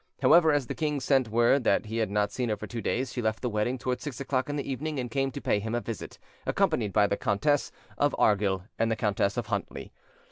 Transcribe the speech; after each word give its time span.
However, 0.23 0.51
as 0.51 0.65
the 0.65 0.73
king 0.73 0.99
sent 0.99 1.29
word 1.29 1.63
that 1.63 1.85
he 1.85 1.97
had 1.97 2.09
not 2.09 2.31
seen 2.31 2.49
her 2.49 2.57
for 2.57 2.65
two 2.65 2.81
days, 2.81 3.13
she 3.13 3.21
left 3.21 3.39
the 3.43 3.51
wedding 3.51 3.77
towards 3.77 4.03
six 4.03 4.19
o'clock 4.19 4.49
in 4.49 4.55
the 4.55 4.67
evening, 4.67 4.97
and 4.99 5.11
came 5.11 5.29
to 5.29 5.39
pay 5.39 5.59
him 5.59 5.75
a 5.75 5.79
visit, 5.79 6.17
accompanied 6.43 6.91
by 6.91 7.05
the 7.05 7.15
Countess 7.17 7.71
of 7.99 8.15
Argyll 8.17 8.63
and 8.79 8.89
the 8.89 8.95
Countess 8.95 9.37
of 9.37 9.45
Huntly. 9.49 9.93